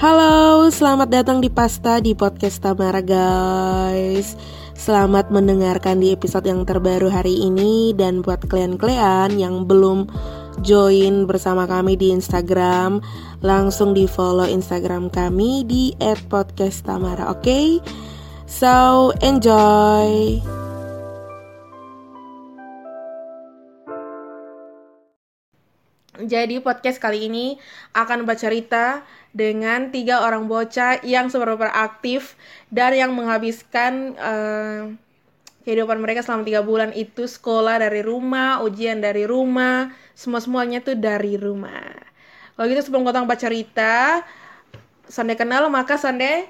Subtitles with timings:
[0.00, 4.32] Halo, selamat datang di Pasta di podcast Tamara guys
[4.72, 10.08] Selamat mendengarkan di episode yang terbaru hari ini Dan buat kalian-kalian yang belum
[10.64, 13.04] join bersama kami di Instagram
[13.44, 17.44] Langsung di follow Instagram kami di @podcasttamara, oke?
[17.44, 17.66] Okay?
[18.48, 20.61] So, enjoy!
[26.22, 27.58] Jadi podcast kali ini
[27.98, 29.02] akan bercerita
[29.34, 32.38] dengan tiga orang bocah yang super aktif
[32.70, 34.94] dan yang menghabiskan uh,
[35.66, 40.94] kehidupan mereka selama tiga bulan itu sekolah dari rumah, ujian dari rumah, semua semuanya tuh
[40.98, 41.94] dari rumah.
[42.54, 44.22] Kalau gitu sebelum kotong bercerita,
[45.08, 46.46] Sande kenal maka Sande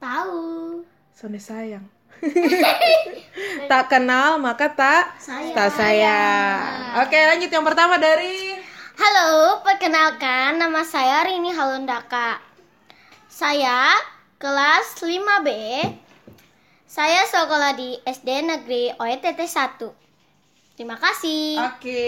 [0.00, 0.80] tahu.
[1.12, 1.84] Sande sayang.
[3.70, 5.52] tak kenal maka tak sayang.
[5.52, 6.58] tak sayang.
[7.04, 8.53] Oke lanjut yang pertama dari
[8.94, 12.38] Halo, perkenalkan nama saya Rini Halundaka.
[13.26, 13.90] Saya
[14.38, 15.50] kelas 5B.
[16.86, 20.78] Saya sekolah di SD Negeri OETT 1.
[20.78, 21.58] Terima kasih.
[21.74, 22.06] Oke.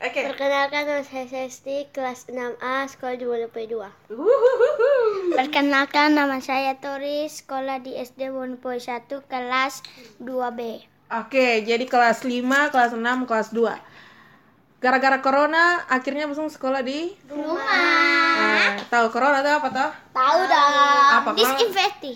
[0.00, 0.20] Oke.
[0.24, 5.36] Perkenalkan nama saya Sesti, kelas 6A, sekolah di Wonopoe 2.
[5.36, 9.84] Perkenalkan nama saya Tori, sekolah di SD Wonopoe 1, kelas
[10.24, 10.88] 2B.
[11.12, 13.91] Oke, jadi kelas 5, kelas 6, kelas 2
[14.82, 17.62] gara-gara corona akhirnya langsung sekolah di rumah.
[17.62, 19.90] Nah, tahu corona itu apa toh?
[20.10, 21.10] Tahu dong.
[21.22, 21.30] Apa?
[21.38, 22.12] Disinfekti.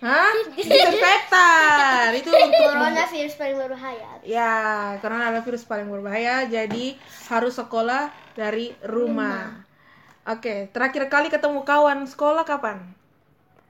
[0.00, 0.32] Hah?
[0.56, 2.16] Disinfektan.
[2.16, 4.08] itu untuk corona virus paling berbahaya.
[4.24, 4.56] Ya,
[5.04, 6.96] corona adalah virus paling berbahaya, jadi
[7.28, 9.60] harus sekolah dari rumah.
[9.60, 10.32] rumah.
[10.32, 12.88] Oke, terakhir kali ketemu kawan sekolah kapan?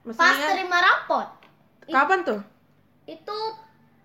[0.07, 0.31] Mestinya...
[0.31, 1.27] Pas terima rapot.
[1.91, 2.39] Kapan tuh?
[3.03, 3.37] Itu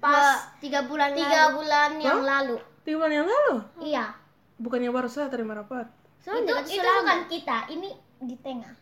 [0.03, 2.27] pas tiga bulan tiga bulan yang huh?
[2.27, 2.57] lalu.
[2.83, 3.55] Tiga bulan yang lalu?
[3.95, 4.24] Iya.
[4.59, 5.91] Bukannya baru saja terima rapat?
[6.23, 8.73] So, itu itu bukan kita, ini di tengah.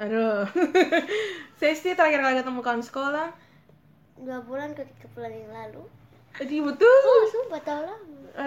[0.00, 0.48] Aduh.
[1.60, 3.28] Sesti terakhir kali ketemu kawan sekolah?
[4.20, 5.82] Dua bulan ke tiga bulan yang lalu.
[6.40, 6.88] Jadi betul?
[6.88, 7.98] Oh, sumpah tahu lah.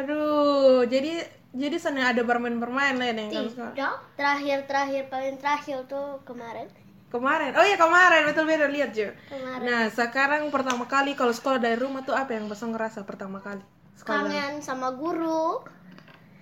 [0.01, 3.73] Aduh, jadi jadi sana ada bermain-bermain lah yang kan sekolah.
[4.17, 6.65] Terakhir terakhir paling terakhir tuh kemarin.
[7.13, 9.13] Kemarin, oh iya kemarin betul betul lihat Jo.
[9.29, 9.61] Kemarin.
[9.69, 13.61] Nah sekarang pertama kali kalau sekolah dari rumah tuh apa yang besok ngerasa pertama kali?
[13.93, 14.25] Sekolah.
[14.25, 15.61] Kangen sama guru,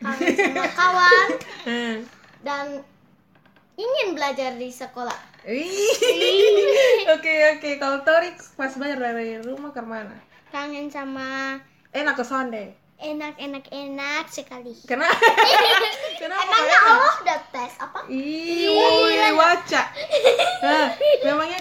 [0.02, 1.28] kangen sama kawan.
[1.62, 1.96] Hmm.
[2.42, 2.66] dan
[3.78, 5.20] ingin belajar di sekolah.
[7.18, 7.70] Oke oke.
[7.82, 10.14] Kalau Tori pas belajar dari rumah ke mana?
[10.54, 11.58] Kangen sama
[11.90, 14.78] enak ke sonde enak enak enak sekali.
[14.86, 15.10] Kenapa
[16.22, 18.00] kenapa emangnya Allah udah tes apa?
[18.14, 19.82] Ih waca.
[21.26, 21.60] Memangnya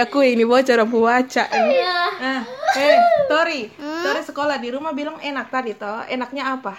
[0.00, 2.42] aku ini bocor aku baca ah,
[2.74, 2.96] eh
[3.30, 3.70] Tori.
[3.78, 4.02] Hmm?
[4.02, 6.02] Tori sekolah di rumah bilang enak tadi toh.
[6.10, 6.74] Enaknya apa?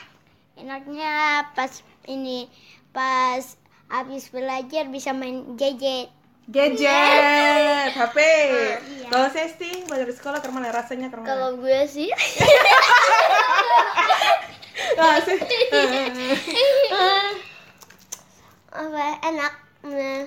[0.59, 1.71] Enaknya pas
[2.07, 2.51] ini
[2.91, 3.39] pas
[3.87, 6.11] habis belajar bisa main gadget.
[6.51, 9.07] Gadget HP nah, iya.
[9.07, 12.11] kalau Sesti belajar di sekolah ke mana rasanya ke mana kalau gue sih.
[14.99, 15.39] Ah, sih
[18.71, 19.53] apa enak
[19.83, 20.23] nah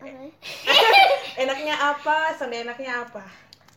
[1.42, 2.32] enaknya apa?
[2.36, 3.24] Sonde enaknya apa?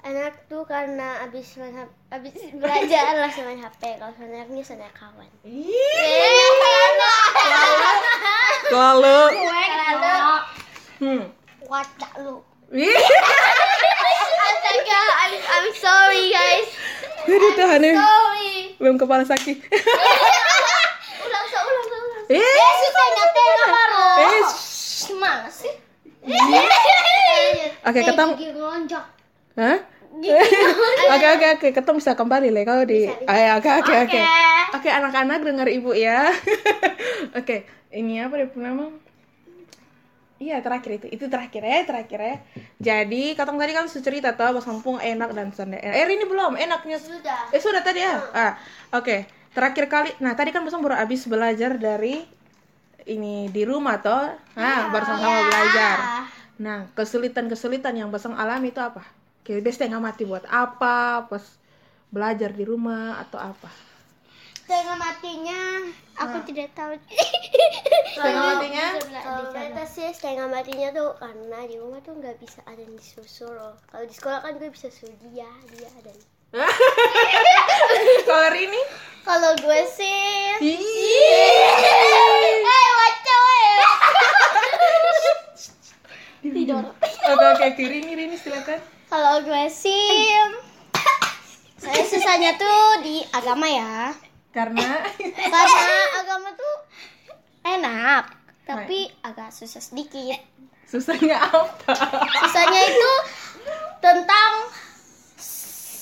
[0.03, 3.81] Enak tuh karena abis main abis belajar lah main HP.
[4.00, 5.29] Kalau enaknya sama kawan.
[8.67, 10.39] Kalau kalau
[11.00, 11.23] hmm.
[11.67, 12.44] Wacak lu.
[14.44, 16.69] Astaga, I'm, I'm sorry guys.
[17.23, 18.75] Aduh Tuhan Sorry.
[18.79, 19.57] Belum kepala sakit.
[21.23, 22.25] ulang, ulang, ulang.
[22.28, 24.07] Eh, susah nyate baru.
[24.19, 24.44] Eh,
[25.07, 25.82] gimana sih?
[27.84, 28.34] Oke, ketemu.
[29.59, 29.78] Hah?
[30.13, 33.09] Oke oke oke, ketemu bisa kembali lah kalau di.
[33.09, 34.19] Oke oke oke.
[34.78, 36.29] Oke anak-anak dengar ibu ya.
[37.39, 38.94] Oke, ini apa deh nama?
[40.38, 42.35] Iya terakhir itu, itu terakhir ya, terakhir ya.
[42.78, 45.79] Jadi katong tadi kan cerita tuh bahwa kampung enak dan sende.
[45.79, 47.53] Eh ini belum, enaknya sudah.
[47.53, 48.21] Eh sudah tadi ya.
[48.36, 48.59] Ah,
[48.92, 49.07] oke.
[49.07, 49.19] Okay.
[49.53, 52.25] Terakhir kali, nah tadi kan Basang baru habis belajar dari
[53.07, 54.31] ini di rumah toh?
[54.55, 55.47] Nah baru sama-sama yeah.
[55.50, 55.97] belajar.
[56.59, 59.03] Nah kesulitan-kesulitan yang basang alami itu apa?
[59.44, 61.27] Kayak biasa nggak mati buat apa?
[61.27, 61.45] Pas
[62.13, 63.69] belajar di rumah atau apa?
[64.63, 65.61] Setengah matinya
[66.15, 66.45] aku nah.
[66.47, 66.95] tidak tahu.
[68.15, 68.88] Setengah matinya?
[69.11, 73.75] kalau sih setengah matinya tuh karena di rumah tuh nggak bisa ada yang disusul loh.
[73.91, 76.13] Kalau di sekolah kan gue bisa susul dia dia ada.
[78.29, 78.81] Kalau ini?
[79.25, 80.61] Kalau gue sih
[86.63, 88.80] tidur oke oke kiri ini Rini silakan
[89.12, 90.33] kalau gue sih
[91.83, 94.15] saya susah susahnya tuh di agama ya.
[94.56, 96.75] Karena Karena agama tuh
[97.68, 98.24] enak,
[98.63, 100.39] tapi agak susah sedikit.
[100.88, 101.92] susahnya apa?
[102.39, 103.13] Susahnya itu
[104.00, 104.54] tentang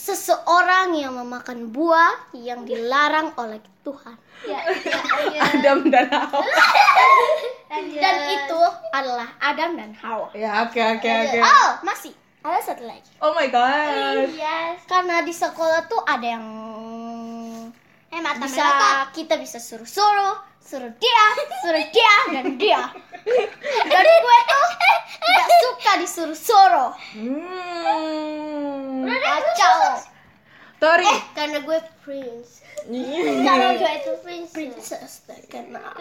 [0.05, 4.17] seseorang yang memakan buah yang dilarang oleh Tuhan.
[5.41, 6.45] Adam dan Hawa.
[7.71, 10.27] Dan itu adalah Adam dan Hawa.
[10.35, 11.39] Ya, oke oke oke.
[11.39, 12.11] Oh, masih
[12.43, 13.07] ada satu lagi.
[13.23, 14.27] Oh my god.
[14.35, 14.83] Yes.
[14.91, 16.45] Karena di sekolah tuh ada yang
[18.11, 21.23] eh mata bisa kita bisa suruh-suruh, suruh dia,
[21.63, 22.91] suruh dia dan dia.
[23.87, 24.67] Dan gue tuh
[25.23, 26.91] gak suka disuruh-suruh.
[27.15, 29.07] Hmm.
[29.07, 30.10] Kacau.
[30.81, 31.05] Tori.
[31.05, 32.65] Eh, karena gue prince.
[32.89, 34.57] Karena gue itu princess.
[34.57, 35.93] Princess terkenal.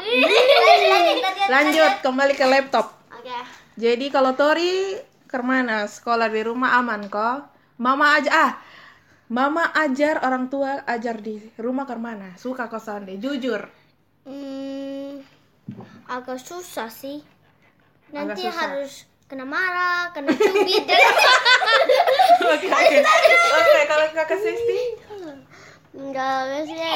[1.52, 2.96] Lanjut kembali ke laptop.
[3.12, 3.28] Oke.
[3.76, 4.96] Jadi kalau Tori
[5.28, 5.84] ke mana?
[5.84, 7.52] Sekolah di rumah aman kok?
[7.76, 8.52] Mama aja ah.
[9.28, 12.34] Mama ajar orang tua ajar di rumah ke mana?
[12.40, 13.62] Suka kosan deh, jujur.
[14.24, 15.22] Hmm,
[16.08, 17.22] agak susah sih.
[18.10, 18.58] Nanti susah.
[18.58, 20.98] harus kena marah, kena cubit dan
[22.50, 22.98] Oke oke.
[23.54, 24.80] Oke kalau kakak Sesti?
[25.94, 26.94] enggak sih.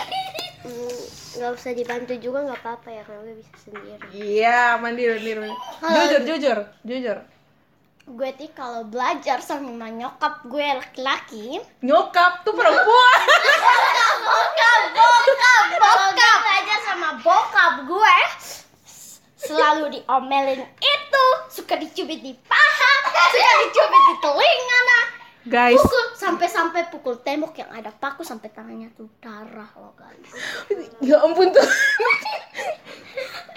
[0.67, 0.99] Hmm,
[1.39, 4.07] nggak usah dibantu juga nggak apa-apa ya karena gue bisa sendiri.
[4.11, 5.55] Iya mandiri mandiri.
[5.79, 7.19] Jujur jujur jujur.
[8.05, 13.21] Gue tuh kalau belajar sama nyokap gue laki-laki, Nyokap tuh perempuan.
[14.29, 18.17] bokap, bokap, bokap belajar sama bokap gue
[19.47, 22.93] selalu diomelin itu suka dicubit di paha
[23.31, 25.07] suka dicubit di telinga nah
[25.45, 30.25] Guys, pukul sampai-sampai pukul tembok yang ada paku sampai tangannya tuh darah loh guys
[31.05, 31.69] ya ampun tuh.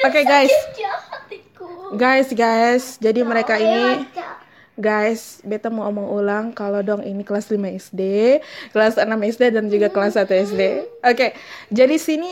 [0.03, 2.99] Oke guys, jahatiku guys guys.
[2.99, 4.47] Jadi mereka ini Baca.
[4.77, 7.57] Guys, beta mau omong ulang kalau dong ini kelas 5
[7.89, 8.01] SD,
[8.69, 10.61] kelas 6 SD dan juga kelas 1 SD.
[11.01, 11.33] Oke.
[11.73, 12.29] Jadi sini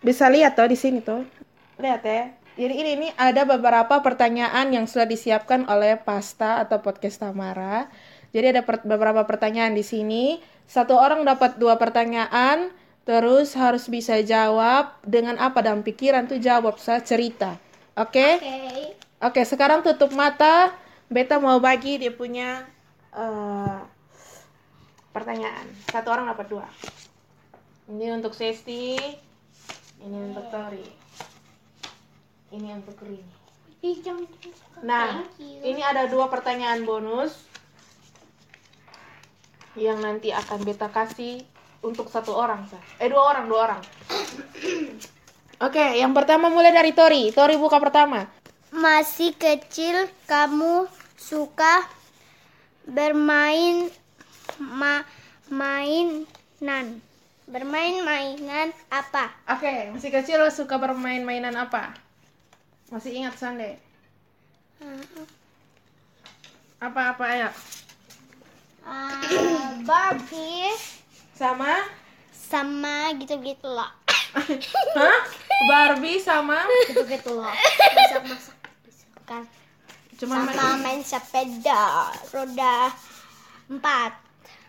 [0.00, 1.28] bisa lihat tuh di sini tuh.
[1.76, 2.32] Lihat ya.
[2.58, 7.86] Jadi ini ini ada beberapa pertanyaan yang sudah disiapkan oleh Pasta atau podcast Tamara.
[8.34, 10.42] Jadi ada per- beberapa pertanyaan di sini.
[10.66, 12.74] Satu orang dapat dua pertanyaan,
[13.06, 17.62] terus harus bisa jawab dengan apa dalam pikiran tuh jawab saya cerita.
[17.94, 18.42] Oke?
[18.42, 18.54] oke
[19.22, 20.74] Oke, sekarang tutup mata.
[21.06, 22.66] Beta mau bagi dia punya
[23.14, 23.78] eh,
[25.14, 25.70] pertanyaan.
[25.94, 26.66] Satu orang dapat dua.
[27.86, 28.98] Ini untuk Sesti.
[30.02, 30.86] Ini untuk Tori.
[32.48, 33.34] Ini Rini.
[33.78, 34.26] Ih, jangan
[34.82, 37.46] Nah, ini ada dua pertanyaan bonus
[39.78, 41.44] yang nanti akan beta kasih
[41.84, 42.78] untuk satu orang, Sa.
[42.98, 43.82] Eh dua orang, dua orang.
[45.66, 47.30] Oke, yang pertama mulai dari Tori.
[47.30, 48.26] Tori buka pertama.
[48.74, 51.86] Masih kecil kamu suka
[52.86, 53.90] bermain
[54.58, 55.06] ma
[55.50, 56.98] mainan.
[57.46, 59.30] Bermain mainan apa?
[59.50, 62.07] Oke, masih kecil suka bermain mainan apa?
[62.88, 63.76] Masih ingat Sande?
[66.78, 67.50] Apa-apa ya?
[68.80, 70.72] Ah, Barbie
[71.36, 71.84] Sama?
[72.32, 73.92] sama gitu-gitu loh.
[74.98, 75.18] Hah?
[75.68, 76.64] Barbie sama?
[76.88, 77.52] Gitu-gitu loh.
[77.52, 78.56] Masak-masak
[79.28, 79.44] kan.
[80.16, 82.88] Cuma Sama main sepeda roda
[83.68, 84.16] empat.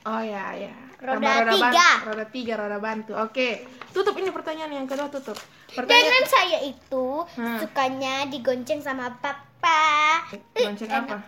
[0.04, 0.75] Oh ya ya.
[1.00, 1.89] Roda ban- tiga.
[2.04, 3.15] roda tiga, roda bantu.
[3.15, 3.63] Oke.
[3.89, 5.36] Tutup ini pertanyaan yang kedua tutup.
[5.65, 7.05] Dengan Pertanyaan saya itu
[7.36, 7.58] Hmm.
[7.58, 10.24] sukanya digonceng sama papa.
[10.53, 11.25] Eh, apa?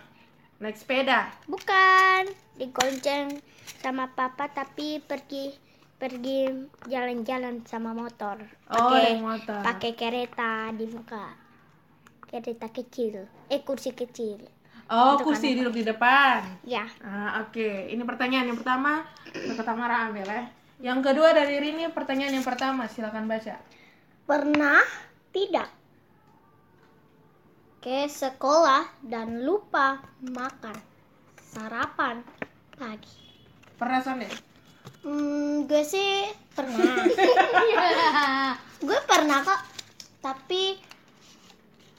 [0.58, 1.26] Naik sepeda.
[1.44, 3.42] Bukan, digonceng
[3.78, 5.50] sama papa tapi pergi
[5.96, 6.50] pergi
[6.86, 8.38] jalan-jalan sama motor.
[8.68, 9.60] Oh, Pakai naik motor.
[9.62, 11.26] pakai kereta di muka.
[12.24, 13.26] Kereta kecil.
[13.46, 14.38] Eh kursi kecil.
[14.86, 16.42] Oh, Untuk kursi duduk di depan.
[16.62, 16.84] Ya.
[17.00, 17.88] Ah, oke.
[17.88, 19.06] Ini pertanyaan yang pertama.
[19.24, 20.42] Kakak Tamara ambil ya.
[20.82, 23.54] Yang kedua dari Rini pertanyaan yang pertama, silakan baca.
[24.26, 24.82] Pernah
[25.30, 25.70] tidak
[27.78, 30.74] ke sekolah dan lupa makan
[31.38, 32.26] sarapan
[32.74, 33.14] pagi?
[33.78, 34.26] Pernah Sande?
[35.06, 37.06] Hmm, gue sih pernah.
[38.86, 39.62] gue pernah kok.
[40.18, 40.78] Tapi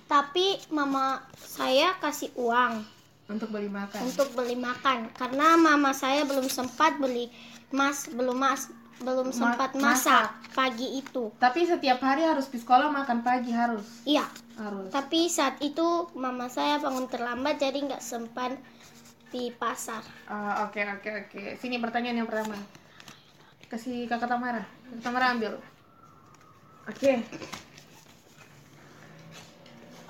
[0.04, 2.84] tapi mama saya kasih uang
[3.32, 4.04] Untuk beli makan.
[4.04, 7.32] untuk beli makan karena mama saya belum sempat beli
[7.74, 8.70] mas belum mas
[9.01, 11.34] belum Ma- sempat masak pagi itu.
[11.42, 14.06] Tapi setiap hari harus di sekolah makan pagi harus.
[14.06, 14.24] Iya.
[14.53, 14.94] Harus.
[14.94, 18.53] Tapi saat itu mama saya bangun terlambat jadi nggak sempat
[19.34, 20.06] di pasar.
[20.30, 21.42] Ah, Oke oke oke.
[21.58, 22.53] Sini pertanyaan yang pertama.
[23.65, 24.62] Kasih kakak Tamara.
[24.62, 25.53] Kakak Tamara ambil.
[26.86, 27.25] Oke.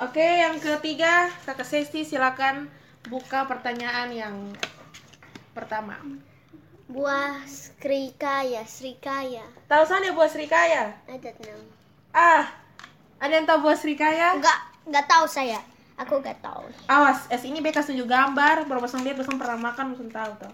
[0.03, 2.67] Oke, yang ketiga kakak Sesti silakan
[3.07, 4.35] buka pertanyaan yang
[5.55, 5.95] pertama.
[6.93, 9.41] Buah srikaya, srikaya.
[9.65, 10.93] Tahu sana buah serikaya?
[11.09, 11.65] Ada enam.
[12.13, 12.45] Ah,
[13.17, 14.37] ada yang tahu buah serikaya?
[14.37, 14.53] Enggak,
[14.85, 15.57] enggak tahu saya.
[15.97, 16.69] Aku enggak tahu.
[16.85, 20.53] Awas, es ini beka tunjuk gambar, berapa lihat besok pernah makan, mesti tahu tuh.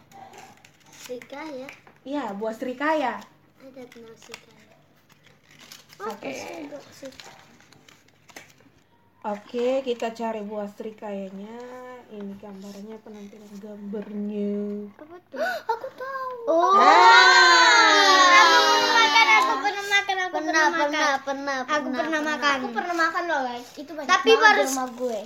[0.96, 1.68] Srikaya.
[2.08, 3.20] Iya, buah serikaya.
[3.60, 4.76] Ada enam srikaya.
[6.08, 6.32] Oke.
[6.32, 7.12] Enggak sih.
[9.20, 11.60] Oke, kita cari buah serikayanya.
[12.08, 14.56] Ini gambarnya penampilan gambarnya.
[14.96, 15.44] Apa tuh?
[15.76, 16.32] Aku tahu.
[16.48, 16.80] Oh.
[18.40, 20.80] Aku pernah makan, aku pernah makan, aku pernah, makan.
[20.80, 22.58] Pernah, pernah, Aku pernah makan.
[22.64, 23.68] Aku pernah makan loh, guys.
[23.76, 25.20] Itu banyak Tapi baru rumah gue.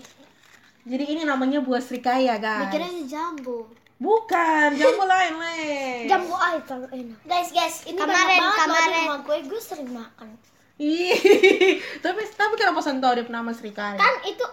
[0.90, 2.74] Jadi ini namanya buah serikaya, guys.
[2.74, 3.70] Mikirnya jambu.
[4.02, 6.10] Bukan, jambu lain, lain.
[6.10, 7.20] Jambu air kalau enak.
[7.30, 8.90] Guys, guys, ini kemarin, kemarin.
[8.90, 10.34] Di rumah gue, gue sering makan.
[10.82, 11.14] Ih,
[12.04, 13.98] tapi tapi kenapa dia nama serikaya?
[14.02, 14.46] Kan itu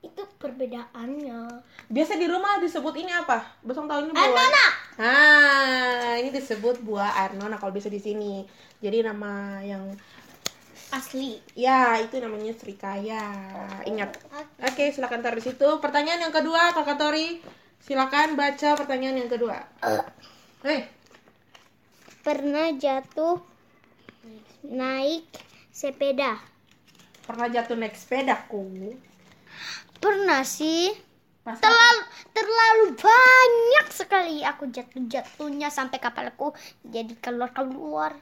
[0.00, 1.62] itu perbedaannya.
[1.86, 3.44] Biasa di rumah disebut ini apa?
[3.62, 4.24] Besok tahu ini buah.
[4.26, 4.66] Arnona.
[5.00, 8.42] Ah, ini disebut buah Arnona kalau bisa di sini.
[8.82, 9.94] Jadi nama yang
[10.90, 11.38] Asli.
[11.54, 13.22] ya itu namanya serikaya.
[13.86, 14.18] Ingat.
[14.66, 15.68] Oke, silakan taruh di situ.
[15.78, 17.38] Pertanyaan yang kedua, Kakak Tori.
[17.78, 19.54] Silakan baca pertanyaan yang kedua.
[20.66, 20.82] Eh,
[22.20, 23.38] Pernah jatuh
[24.66, 25.24] naik
[25.70, 26.38] sepeda.
[27.24, 28.98] pernah jatuh naik sepedaku.
[30.02, 30.90] Pernah sih.
[31.40, 32.02] Pas Terlalu
[32.36, 36.52] terlalu banyak sekali aku jatuh-jatuhnya sampai kepalaku
[36.84, 38.12] jadi keluar-keluar.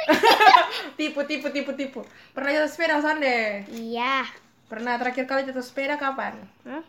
[0.98, 2.00] tipu tipu tipu tipu.
[2.36, 3.64] Pernah jatuh sepeda Sande?
[3.70, 4.28] Iya.
[4.68, 6.36] Pernah terakhir kali jatuh sepeda kapan?
[6.68, 6.84] Hah?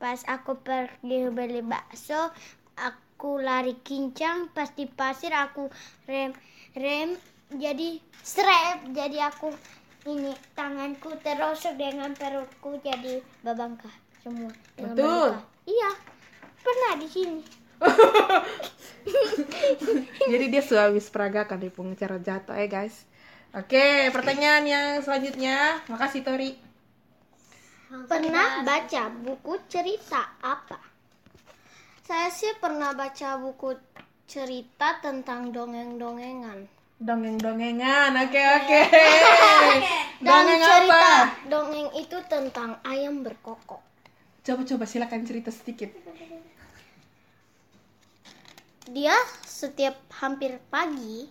[0.00, 2.32] Pas aku pergi beli bakso,
[2.78, 5.68] aku lari kincang, pas di pasir aku
[6.08, 6.32] rem
[6.72, 7.20] rem
[7.54, 9.50] jadi strep, jadi aku
[10.08, 13.90] ini tanganku terosok dengan perutku jadi babangka
[14.22, 14.48] semua.
[14.78, 15.28] dengan Betul.
[15.36, 15.68] babangka.
[15.68, 15.90] Iya.
[16.60, 17.40] Pernah di sini.
[20.32, 23.08] Jadi dia sudah habis peragakan di pengacara jatuh ya guys.
[23.56, 25.80] Oke, pertanyaan yang selanjutnya.
[25.88, 26.52] Makasih Tori.
[27.90, 30.78] Pernah baca buku cerita apa?
[32.06, 33.74] Saya sih pernah baca buku
[34.30, 36.79] cerita tentang dongeng-dongengan.
[37.00, 38.12] Dongeng-dongengan.
[38.28, 38.80] Oke, oke.
[40.20, 41.08] Dan Dongeng cerita apa?
[41.48, 43.80] dongeng itu tentang ayam berkokok.
[44.44, 45.88] Coba-coba silakan cerita sedikit.
[48.90, 51.28] Dia setiap hampir pagi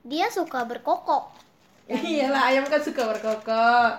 [0.00, 1.28] dia suka berkokok
[1.84, 3.92] Iyalah, ayam kan suka berkokok.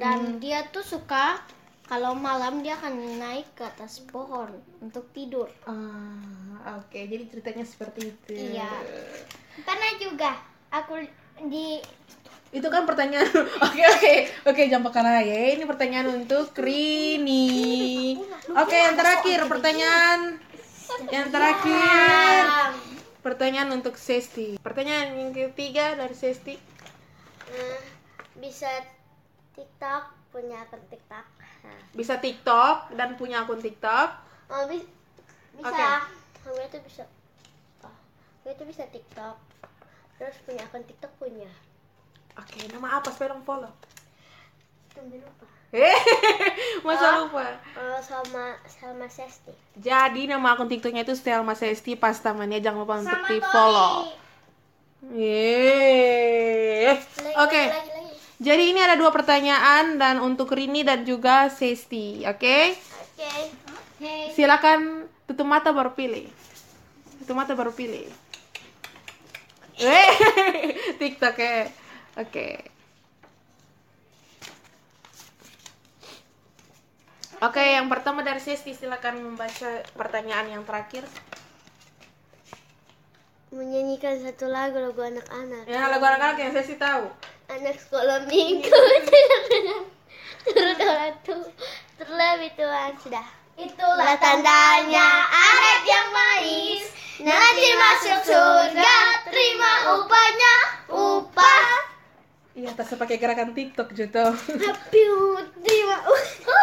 [0.00, 1.44] dan dia tuh suka
[1.84, 4.48] kalau malam dia akan naik ke atas pohon
[4.80, 5.52] untuk tidur.
[5.68, 6.96] Ah, oke.
[6.96, 8.32] Jadi ceritanya seperti itu.
[8.32, 8.72] Iya.
[9.62, 10.30] Pernah juga
[10.72, 11.04] aku
[11.50, 11.78] di
[12.54, 13.26] Itu kan pertanyaan.
[13.66, 14.14] Oke, oke.
[14.46, 15.58] Oke, jangan pakai ya.
[15.58, 18.14] Ini pertanyaan untuk Rini.
[18.54, 20.38] Oke, yang terakhir pertanyaan
[21.10, 22.46] yang terakhir.
[23.26, 24.60] Pertanyaan untuk Sesti.
[24.62, 26.54] Pertanyaan yang ketiga dari Sesti.
[27.50, 27.80] Eh,
[28.38, 28.70] bisa
[29.58, 31.33] TikTok punya akun TikTok.
[31.64, 31.80] Nah.
[31.90, 34.08] Bisa TikTok dan punya akun TikTok.
[34.46, 34.84] Oh, bi-
[35.54, 35.72] bisa.
[35.72, 35.88] Oke.
[36.44, 37.04] Gue itu bisa.
[37.80, 37.96] Oh,
[38.42, 39.36] gue itu bisa TikTok.
[40.14, 41.48] Terus punya akun TikTok punya.
[42.34, 43.08] Oke, nama apa?
[43.08, 43.72] Supaya dong follow.
[44.90, 45.46] Tunggu lupa.
[45.70, 45.98] Eh,
[46.86, 47.26] masa Oh.
[47.26, 47.50] lupa.
[47.74, 49.50] Oh, sama sama Sesti.
[49.74, 52.60] Jadi nama akun TikToknya itu Stelma Sesti Pastamania.
[52.60, 54.12] Jangan lupa untuk di follow.
[55.14, 56.94] Yeay.
[57.36, 57.62] Oke.
[57.64, 57.93] Lagi, lagi.
[58.42, 62.58] Jadi ini ada dua pertanyaan dan untuk Rini dan juga Sesti, oke?
[62.74, 63.30] Oke.
[64.02, 64.34] Hey.
[64.34, 66.26] Silakan tutup mata baru pilih.
[67.22, 68.10] Tutup mata baru pilih.
[69.78, 70.10] Eh,
[71.00, 71.70] TikTok ya.
[72.18, 72.74] Oke.
[77.42, 81.06] Oke, yang pertama dari Sesti silakan membaca pertanyaan yang terakhir.
[83.54, 85.70] Menyanyikan satu lagu lagu anak-anak.
[85.70, 87.06] Ya, lagu anak-anak yang Sesti tahu.
[87.54, 88.66] Anak sekolah minggu
[90.42, 91.38] turut orang tu
[91.94, 93.26] terlebih Tuhan sudah.
[93.54, 96.84] Itulah tandanya anak yang mais
[97.22, 98.96] nanti masuk surga
[99.30, 100.54] terima upahnya
[100.90, 101.66] upah
[102.58, 104.34] Iya, tak pakai gerakan TikTok gitu.
[104.34, 105.02] tapi
[105.62, 106.50] terima upah.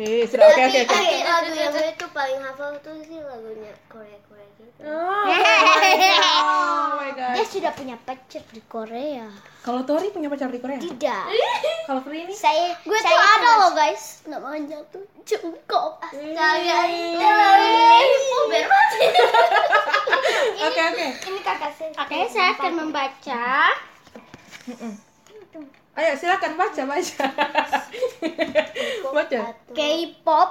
[0.00, 0.94] Eh, sudah oke oke oke.
[0.96, 4.88] Oke, lagu yang gue tuh paling hafal tuh sih lagunya Korea Korea gitu.
[4.88, 7.36] Oh, oh my god.
[7.36, 9.28] Dia sudah punya pacar di Korea.
[9.60, 10.80] Kalau Tori punya pacar di Korea?
[10.80, 11.24] Tidak.
[11.92, 12.32] Kalau Rini?
[12.32, 14.24] Saya gue tuh ada loh guys.
[14.24, 16.00] Namanya tuh Jungkook.
[16.00, 16.78] Astaga.
[18.32, 18.64] Puber.
[20.62, 21.06] Oke oke.
[21.26, 21.90] Ini kakak saya.
[22.00, 23.44] Oke, saya akan membaca
[25.92, 27.24] Ayo silakan baca baca.
[29.12, 29.38] baca.
[29.76, 30.50] K-pop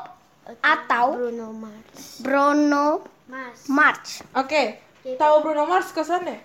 [0.62, 2.01] atau Bruno Mars.
[2.21, 2.86] Bruno
[3.25, 3.60] Mars.
[3.65, 4.12] Mars.
[4.38, 4.77] Oke,
[5.17, 6.38] tahu Bruno Mars kosannya?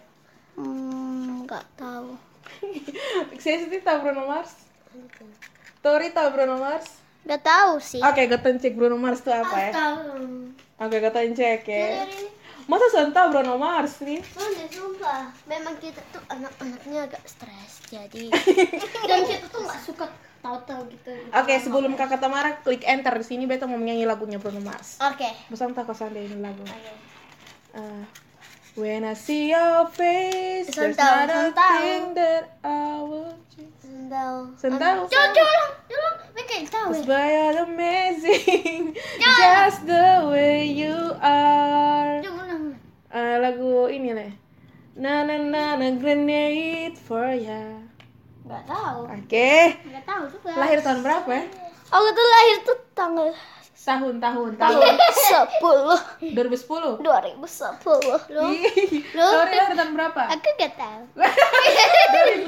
[0.56, 2.16] Hmm, nggak tahu.
[3.42, 4.64] Saya sih tahu Bruno Mars.
[5.84, 7.04] Tori tahu Bruno Mars?
[7.28, 8.00] Nggak tahu sih.
[8.00, 9.72] Oke, gue cek Bruno Mars itu apa ya?
[9.74, 10.00] Tahu.
[10.88, 12.06] Oke, gue cek ya.
[12.66, 14.18] Masa saya tahu Bruno Mars nih?
[14.34, 15.30] Mana sumpah.
[15.46, 18.26] Memang kita tuh anak-anaknya agak stres jadi
[19.10, 20.10] dan kita tuh nggak suka
[20.42, 21.14] tahu-tahu gitu.
[21.30, 24.98] Oke, sebelum kakak Tamara klik enter di sini, beta mau menyanyi lagunya Bruno Mars.
[24.98, 25.30] Oke.
[25.46, 26.66] Bosan tak kosan deh ini lagu.
[27.70, 28.02] Uh,
[28.74, 31.70] when I see your face, there's Sentau, not a sentau.
[31.78, 33.78] thing that I would choose.
[33.78, 34.50] Sendal.
[34.58, 35.06] Sentau.
[35.06, 36.14] Jangan jangan jangan.
[36.56, 37.04] Tahu.
[37.04, 42.35] Cause amazing, just the way you are.
[43.16, 44.30] Eh, lagu ini nih.
[45.00, 47.80] Na na na na grenade for ya.
[48.44, 49.00] Nggak tahu.
[49.08, 49.80] Oke.
[49.88, 50.52] Nggak tahu juga.
[50.52, 51.44] Lahir tahun berapa ya?
[51.96, 53.28] Aku tuh lahir tuh tanggal
[53.86, 57.06] Tahun tahun tahun 10 2010.
[57.06, 57.06] 2010.
[57.06, 58.66] Ih,
[59.14, 60.22] Sorry lahir tahun berapa?
[60.34, 61.02] Aku nggak tahu.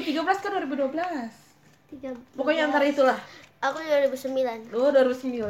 [0.03, 1.95] 2013 ke 2012.
[1.95, 2.09] Tiga.
[2.35, 3.15] Pokoknya antara itulah.
[3.63, 4.75] Aku 2009.
[4.75, 5.47] Oh, 2009.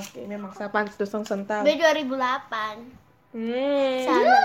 [0.00, 1.68] Oke, memang saya pantas dosong sentau.
[1.68, 2.99] B 2008.
[3.30, 4.02] Hmm.
[4.02, 4.38] Sama.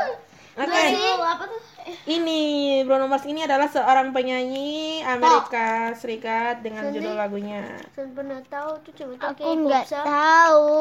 [0.56, 0.84] Oke.
[1.20, 1.62] apa tuh?
[2.06, 2.42] Ini
[2.88, 7.78] Bruno Mars ini adalah seorang penyanyi Amerika Serikat dengan judul lagunya.
[7.94, 10.74] Saya pernah tahu tuh cuma tahu Aku K-pop, nggak tahu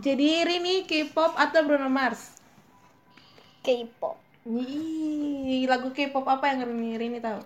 [0.00, 2.34] Jadi Rini K-pop atau Bruno Mars?
[3.60, 4.16] K-pop.
[4.48, 7.44] Ih, lagu K-pop apa yang Rini, Rini tahu?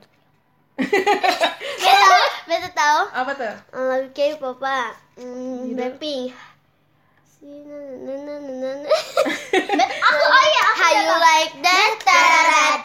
[0.78, 3.00] Beta tahu, beta tahu.
[3.14, 3.54] Apa tuh?
[3.74, 4.90] Lagu K-pop Pak.
[5.18, 6.53] Hmm, Blackpink.
[7.44, 8.72] Na.
[9.84, 11.92] Aku oh iya, How you like that?
[12.00, 12.80] Tararat,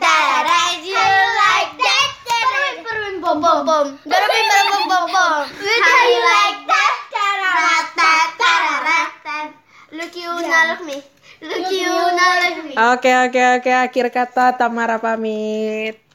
[0.00, 0.80] tararat.
[0.80, 2.08] You like that?
[2.24, 3.20] Tararat.
[3.20, 3.86] Bom bom bom.
[4.08, 5.44] Dorobin bom bom bom.
[5.44, 6.94] How you like that?
[7.12, 7.86] Tararat,
[8.40, 9.48] tararat.
[9.92, 11.04] Look you now look me.
[11.44, 12.80] Look you now look me.
[12.80, 13.72] Oke, oke, oke.
[13.76, 16.07] Akhir kata Tamara pamit.